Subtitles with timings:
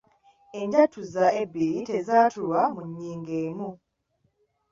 [0.59, 3.69] Enjatuza ebbiri tezaatulirwa mu nnyingo emu.